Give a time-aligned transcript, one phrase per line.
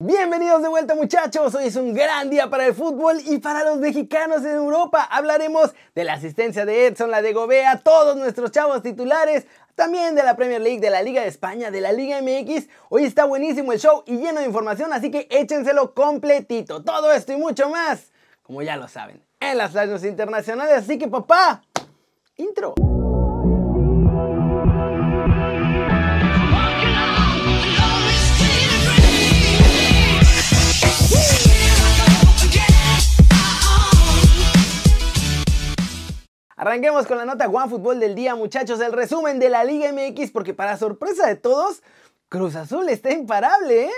[0.00, 3.78] Bienvenidos de vuelta muchachos, hoy es un gran día para el fútbol y para los
[3.78, 5.02] mexicanos en Europa.
[5.02, 10.22] Hablaremos de la asistencia de Edson, la de Gobea, todos nuestros chavos titulares, también de
[10.22, 12.68] la Premier League, de la Liga de España, de la Liga MX.
[12.90, 16.84] Hoy está buenísimo el show y lleno de información, así que échenselo completito.
[16.84, 18.12] Todo esto y mucho más,
[18.44, 20.84] como ya lo saben, en las radios internacionales.
[20.84, 21.64] Así que papá,
[22.36, 22.76] intro.
[36.58, 38.80] Arranquemos con la nota One Fútbol del día, muchachos.
[38.80, 41.84] El resumen de la Liga MX, porque para sorpresa de todos,
[42.28, 43.92] Cruz Azul está imparable, ¿eh?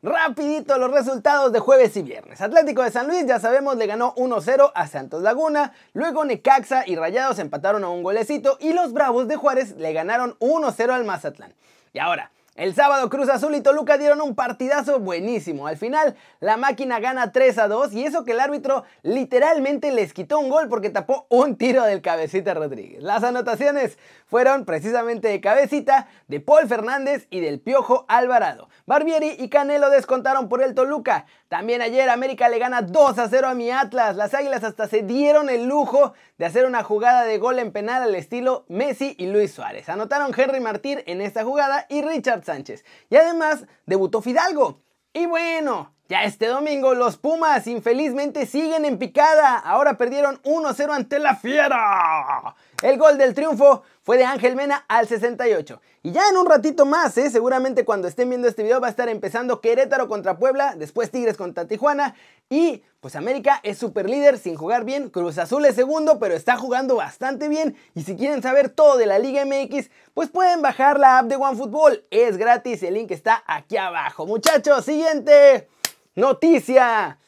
[0.00, 2.40] Rapidito los resultados de jueves y viernes.
[2.40, 5.72] Atlético de San Luis, ya sabemos, le ganó 1-0 a Santos Laguna.
[5.92, 8.58] Luego Necaxa y Rayados empataron a un golecito.
[8.60, 11.52] Y los Bravos de Juárez le ganaron 1-0 al Mazatlán.
[11.92, 15.66] Y ahora, el sábado Cruz Azul y Toluca dieron un partidazo buenísimo.
[15.66, 20.12] Al final la máquina gana 3 a 2 y eso que el árbitro literalmente les
[20.12, 23.02] quitó un gol porque tapó un tiro del cabecita Rodríguez.
[23.02, 28.68] Las anotaciones fueron precisamente de cabecita, de Paul Fernández y del Piojo Alvarado.
[28.84, 31.24] Barbieri y Canelo descontaron por el Toluca.
[31.48, 34.16] También ayer América le gana 2 a 0 a mi Atlas.
[34.16, 38.02] Las Águilas hasta se dieron el lujo de hacer una jugada de gol en penal
[38.02, 39.88] al estilo Messi y Luis Suárez.
[39.88, 42.84] Anotaron Henry Martín en esta jugada y Richard Sánchez.
[43.10, 44.80] Y además debutó Fidalgo.
[45.12, 49.56] Y bueno, ya este domingo los Pumas infelizmente siguen en picada.
[49.56, 52.54] Ahora perdieron 1-0 ante la Fiera.
[52.82, 55.80] El gol del triunfo fue de Ángel Mena al 68.
[56.02, 57.30] Y ya en un ratito más, ¿eh?
[57.30, 61.36] seguramente cuando estén viendo este video va a estar empezando Querétaro contra Puebla, después Tigres
[61.36, 62.16] contra Tijuana
[62.50, 66.56] y pues América es super líder sin jugar bien, Cruz Azul es segundo pero está
[66.56, 70.98] jugando bastante bien y si quieren saber todo de la Liga MX pues pueden bajar
[70.98, 74.26] la app de OneFootball, es gratis, el link está aquí abajo.
[74.26, 75.68] Muchachos, siguiente
[76.14, 77.18] noticia.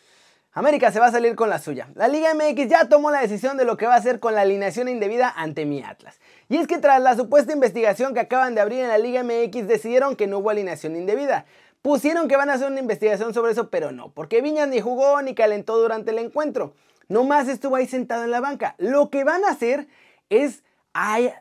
[0.52, 1.88] América se va a salir con la suya.
[1.96, 4.42] La Liga MX ya tomó la decisión de lo que va a hacer con la
[4.42, 6.20] alineación indebida ante mi Atlas.
[6.48, 9.66] Y es que tras la supuesta investigación que acaban de abrir en la Liga MX
[9.66, 11.44] decidieron que no hubo alineación indebida.
[11.82, 15.20] Pusieron que van a hacer una investigación sobre eso, pero no, porque Viñas ni jugó
[15.22, 16.74] ni calentó durante el encuentro.
[17.08, 18.76] Nomás estuvo ahí sentado en la banca.
[18.78, 19.88] Lo que van a hacer
[20.30, 20.62] es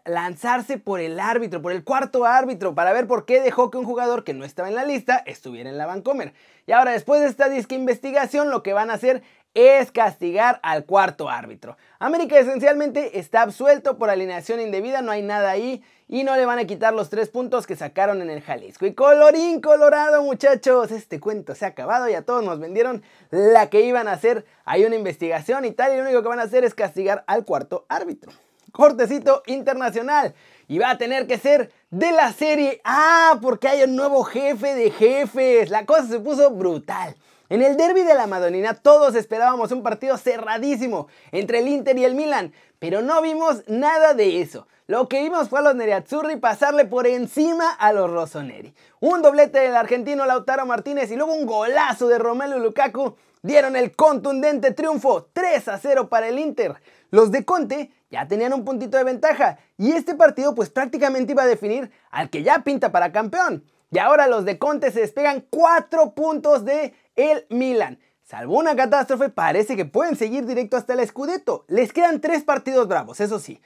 [0.06, 3.86] lanzarse por el árbitro, por el cuarto árbitro, para ver por qué dejó que un
[3.86, 6.34] jugador que no estaba en la lista estuviera en la Vancomer.
[6.66, 9.22] Y ahora, después de esta disque investigación, lo que van a hacer
[9.53, 11.78] es castigar al cuarto árbitro.
[12.00, 16.58] América esencialmente está absuelto por alineación indebida, no hay nada ahí y no le van
[16.58, 18.88] a quitar los tres puntos que sacaron en el Jalisco.
[18.88, 23.70] Y colorín colorado muchachos, este cuento se ha acabado y a todos nos vendieron la
[23.70, 24.46] que iban a hacer.
[24.66, 27.46] Hay una investigación y tal y lo único que van a hacer es castigar al
[27.46, 28.31] cuarto árbitro
[28.73, 30.35] cortecito internacional.
[30.67, 34.75] Y va a tener que ser de la serie A, porque hay un nuevo jefe
[34.75, 35.69] de jefes.
[35.69, 37.16] La cosa se puso brutal.
[37.50, 42.03] En el derby de la Madonina todos esperábamos un partido cerradísimo entre el Inter y
[42.03, 44.66] el Milan, pero no vimos nada de eso.
[44.88, 48.73] Lo que vimos fue a los Nerazzurri pasarle por encima a los Rossoneri.
[49.00, 53.95] Un doblete del argentino Lautaro Martínez y luego un golazo de Romelu Lukaku dieron el
[53.95, 56.75] contundente triunfo 3 a 0 para el Inter.
[57.11, 61.41] Los de Conte ya tenían un puntito de ventaja y este partido pues prácticamente iba
[61.41, 63.66] a definir al que ya pinta para campeón.
[63.90, 67.97] Y ahora los de Conte se despegan 4 puntos de el Milan.
[68.23, 71.66] Salvo una catástrofe, parece que pueden seguir directo hasta el Scudetto.
[71.68, 73.59] Les quedan 3 partidos bravos, eso sí.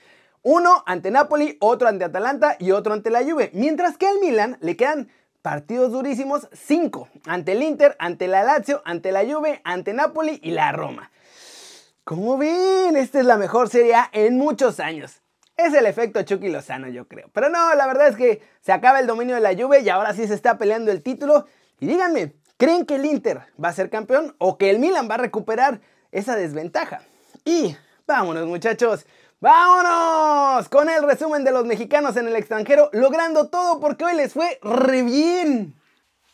[0.44, 3.52] Uno ante Napoli, otro ante Atalanta y otro ante la Juve.
[3.54, 5.10] Mientras que al Milan le quedan
[5.42, 10.52] partidos durísimos 5 ante el Inter, ante la Lazio, ante la Juve, ante Napoli y
[10.52, 11.12] la Roma.
[12.08, 15.22] Como ven, esta es la mejor serie A en muchos años.
[15.58, 17.30] Es el efecto Chucky Lozano, yo creo.
[17.34, 20.14] Pero no, la verdad es que se acaba el dominio de la Juve y ahora
[20.14, 21.48] sí se está peleando el título.
[21.82, 25.16] Y díganme, ¿creen que el Inter va a ser campeón o que el Milan va
[25.16, 25.82] a recuperar
[26.14, 27.02] esa desventaja?
[27.44, 27.76] Y
[28.08, 29.06] vámonos, muchachos.
[29.42, 30.70] ¡Vámonos!
[30.70, 34.60] Con el resumen de los mexicanos en el extranjero, logrando todo porque hoy les fue
[34.62, 35.76] re bien.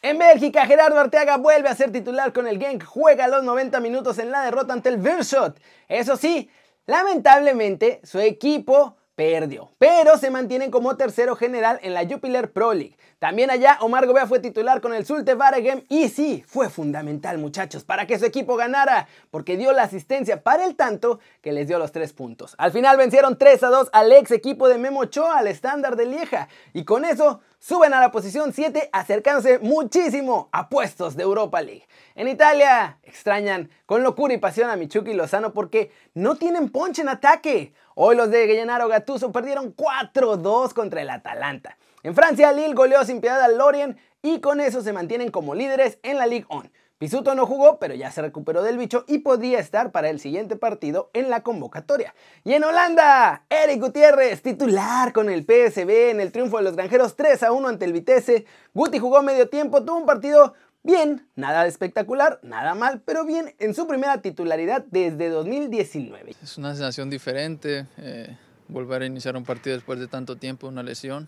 [0.04, 4.20] En Bélgica, Gerardo Arteaga vuelve a ser titular con el Genk, juega los 90 minutos
[4.20, 5.58] en la derrota ante el Virshot.
[5.88, 6.50] Eso sí,
[6.86, 12.98] lamentablemente su equipo perdió, pero se mantienen como tercero general en la Jupiler Pro League.
[13.20, 17.86] También allá Omar Gobea fue titular con el Zulte Varegem y sí, fue fundamental muchachos
[17.86, 21.80] para que su equipo ganara, porque dio la asistencia para el tanto que les dio
[21.80, 22.56] los tres puntos.
[22.58, 26.08] Al final vencieron 3 a 2 al ex equipo de Memo Ochoa, al estándar de
[26.08, 31.62] Lieja, y con eso suben a la posición 7 acercándose muchísimo a puestos de Europa
[31.62, 31.88] League.
[32.14, 37.08] En Italia extrañan con locura y pasión a Michuki Lozano porque no tienen ponche en
[37.08, 37.74] ataque.
[37.96, 41.78] Hoy los de Gennaro Gattuso perdieron 4-2 contra el Atalanta.
[42.04, 46.00] En Francia, Lille goleó sin piedad al Lorient y con eso se mantienen como líderes
[46.04, 46.70] en la Ligue 1.
[47.00, 50.56] Pisuto no jugó, pero ya se recuperó del bicho y podría estar para el siguiente
[50.56, 52.16] partido en la convocatoria.
[52.46, 57.16] Y en Holanda, Eric Gutiérrez, titular con el PSB en el triunfo de los granjeros
[57.16, 58.46] 3 a 1 ante el Vitesse.
[58.74, 60.54] Guti jugó medio tiempo, tuvo un partido
[60.84, 66.36] bien, nada de espectacular, nada mal, pero bien en su primera titularidad desde 2019.
[66.42, 68.38] Es una sensación diferente, eh,
[68.70, 71.28] volver a iniciar un partido después de tanto tiempo, una lesión.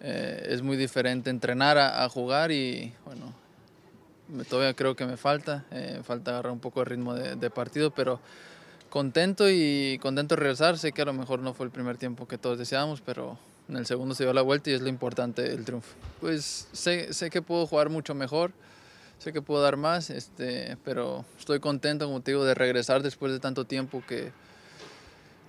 [0.00, 3.34] Eh, es muy diferente entrenar a jugar y bueno,
[4.48, 8.20] todavía creo que me falta, eh, falta agarrar un poco el ritmo de, partido, pero
[8.90, 10.78] contento y contento de regresar.
[10.78, 13.38] Sé que a lo mejor no fue el primer tiempo que todos deseábamos, pero
[13.68, 15.94] en el segundo se dio la vuelta y es lo importante el triunfo.
[16.20, 18.52] Pues sé, sé que puedo jugar mucho mejor,
[19.18, 23.32] sé que puedo dar más, este, pero estoy contento, como te digo, de regresar después
[23.32, 24.32] de tanto tiempo que,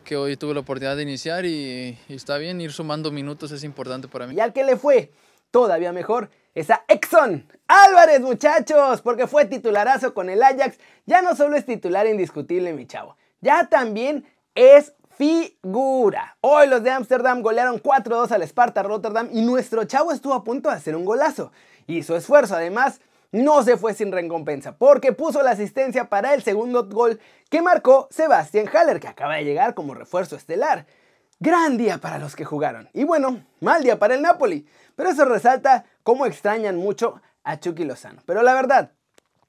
[0.05, 3.63] que hoy tuve la oportunidad de iniciar y, y está bien, ir sumando minutos es
[3.63, 4.35] importante para mí.
[4.35, 5.11] ¿Y al que le fue?
[5.51, 10.78] Todavía mejor esa Exxon Álvarez, muchachos, porque fue titularazo con el Ajax.
[11.06, 14.25] Ya no solo es titular indiscutible, mi chavo, ya también
[14.56, 16.38] es figura.
[16.42, 20.69] Hoy los de Ámsterdam golearon 4-2 al Sparta Rotterdam y nuestro chavo estuvo a punto
[20.69, 21.51] de hacer un golazo.
[21.88, 23.01] Y su esfuerzo, además,
[23.31, 27.19] no se fue sin recompensa, porque puso la asistencia para el segundo gol
[27.50, 30.86] que marcó Sebastián Haller, que acaba de llegar como refuerzo estelar.
[31.40, 32.90] Gran día para los que jugaron.
[32.94, 34.68] Y bueno, mal día para el Napoli.
[35.00, 38.22] Pero eso resalta cómo extrañan mucho a Chucky Lozano.
[38.25, 38.92] Pero la verdad,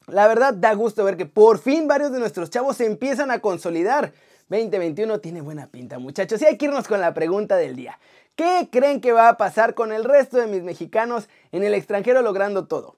[0.07, 3.41] la verdad da gusto ver que por fin varios de nuestros chavos se empiezan a
[3.41, 4.13] consolidar.
[4.49, 6.41] 2021 tiene buena pinta, muchachos.
[6.41, 7.99] Y hay que irnos con la pregunta del día.
[8.37, 12.23] ¿Qué creen que va a pasar con el resto de mis mexicanos en el extranjero
[12.23, 12.95] logrando todo?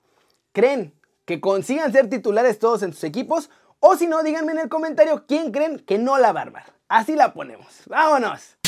[0.52, 0.92] ¿Creen
[1.24, 3.48] que consigan ser titulares todos en sus equipos?
[3.80, 6.66] O si no, díganme en el comentario quién creen que no la barba.
[6.86, 7.66] Así la ponemos.
[7.86, 8.58] ¡Vámonos!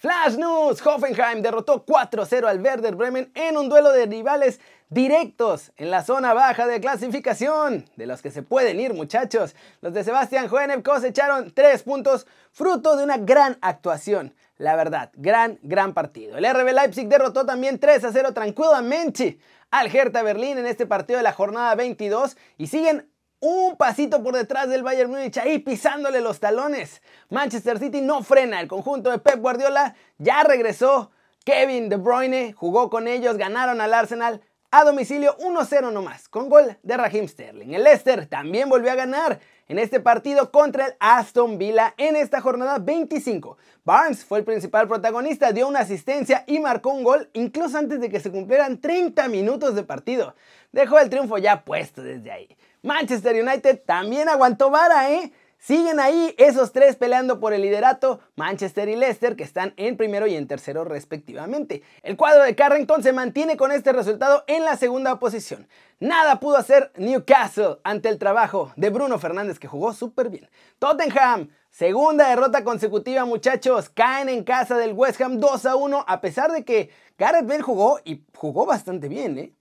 [0.00, 4.58] Flash News, Hoffenheim derrotó 4-0 al Werder Bremen en un duelo de rivales
[4.88, 9.54] directos en la zona baja de clasificación, de los que se pueden ir muchachos.
[9.82, 14.34] Los de Sebastián Joenev cosecharon 3 puntos, fruto de una gran actuación.
[14.56, 16.38] La verdad, gran, gran partido.
[16.38, 19.38] El RB Leipzig derrotó también 3 0 tranquilamente
[19.70, 24.34] al Hertha Berlín en este partido de la jornada 22 y siguen un pasito por
[24.34, 27.02] detrás del Bayern Múnich ahí pisándole los talones.
[27.30, 31.10] Manchester City no frena, el conjunto de Pep Guardiola ya regresó.
[31.44, 36.76] Kevin De Bruyne jugó con ellos, ganaron al Arsenal a domicilio 1-0 nomás, con gol
[36.82, 37.72] de Raheem Sterling.
[37.72, 42.40] El Leicester también volvió a ganar en este partido contra el Aston Villa en esta
[42.40, 43.56] jornada 25.
[43.84, 48.10] Barnes fue el principal protagonista, dio una asistencia y marcó un gol incluso antes de
[48.10, 50.34] que se cumplieran 30 minutos de partido.
[50.72, 52.56] Dejó el triunfo ya puesto desde ahí.
[52.82, 55.32] Manchester United también aguantó vara, ¿eh?
[55.58, 60.26] Siguen ahí esos tres peleando por el liderato, Manchester y Leicester, que están en primero
[60.26, 61.82] y en tercero respectivamente.
[62.02, 65.68] El cuadro de Carrington se mantiene con este resultado en la segunda posición.
[65.98, 70.48] Nada pudo hacer Newcastle ante el trabajo de Bruno Fernández, que jugó súper bien.
[70.78, 76.20] Tottenham, segunda derrota consecutiva, muchachos, caen en casa del West Ham 2 a 1, a
[76.22, 76.88] pesar de que
[77.18, 79.52] Gareth Bale jugó y jugó bastante bien, ¿eh?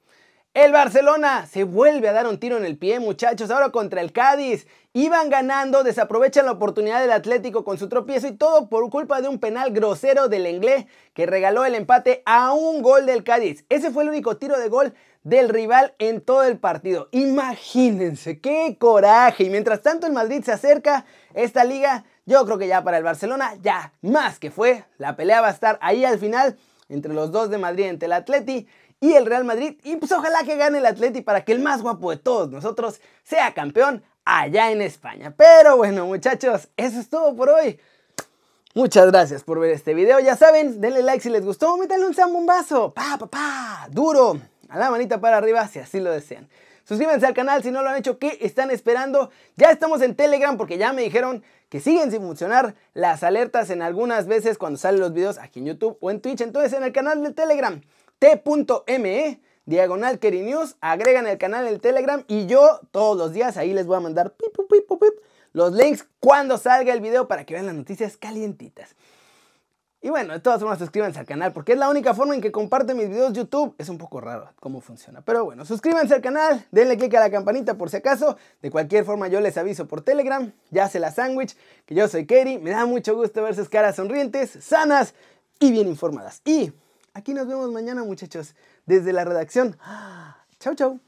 [0.56, 4.12] El Barcelona se vuelve a dar un tiro en el pie, muchachos, ahora contra el
[4.12, 4.66] Cádiz.
[4.94, 9.28] Iban ganando, desaprovechan la oportunidad del Atlético con su tropiezo y todo por culpa de
[9.28, 13.64] un penal grosero del inglés que regaló el empate a un gol del Cádiz.
[13.70, 17.10] Ese fue el único tiro de gol del rival en todo el partido.
[17.12, 19.44] Imagínense, qué coraje.
[19.44, 23.04] Y mientras tanto el Madrid se acerca, esta liga, yo creo que ya para el
[23.04, 24.84] Barcelona, ya más que fue.
[24.98, 26.58] La pelea va a estar ahí al final
[26.90, 28.68] entre los dos de Madrid, entre el Atleti
[29.00, 29.80] y el Real Madrid.
[29.84, 33.02] Y pues ojalá que gane el Atleti para que el más guapo de todos nosotros
[33.24, 35.34] sea campeón allá en España.
[35.36, 37.80] Pero bueno, muchachos, eso es todo por hoy.
[38.76, 40.20] Muchas gracias por ver este video.
[40.20, 42.94] Ya saben, denle like si les gustó, métanle un zambombazo.
[42.94, 44.40] Pa, pa, pa, duro.
[44.70, 46.48] A la manita para arriba si así lo desean.
[46.84, 48.20] Suscríbanse al canal si no lo han hecho.
[48.20, 49.32] ¿Qué están esperando?
[49.56, 53.82] Ya estamos en Telegram porque ya me dijeron que siguen sin funcionar las alertas en
[53.82, 56.42] algunas veces cuando salen los videos aquí en YouTube o en Twitch.
[56.42, 57.82] Entonces en el canal de Telegram
[58.20, 63.74] t.me diagonal News, agregan el canal en el Telegram y yo todos los días ahí
[63.74, 64.34] les voy a mandar
[65.54, 68.96] los links cuando salga el video para que vean las noticias calientitas.
[70.02, 72.54] Y bueno, de todas formas suscríbanse al canal porque es la única forma en que
[72.54, 73.76] comparten mis videos YouTube.
[73.78, 75.22] Es un poco raro cómo funciona.
[75.22, 78.38] Pero bueno, suscríbanse al canal, denle click a la campanita por si acaso.
[78.62, 80.54] De cualquier forma yo les aviso por Telegram.
[80.72, 82.60] Ya se la sándwich, que yo soy Kerry.
[82.60, 85.14] Me da mucho gusto ver sus caras sonrientes, sanas
[85.60, 86.42] y bien informadas.
[86.46, 86.72] Y
[87.14, 89.78] Aquí nos vemos mañana, muchachos, desde la redacción.
[90.60, 91.00] Chau, chau.